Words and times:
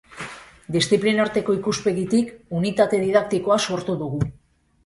Disziplinarteko 0.75 1.55
ikuspegitik 1.59 2.33
unitate 2.63 3.05
didaktikoa 3.07 3.63
sortu 3.69 4.01
dugu. 4.05 4.25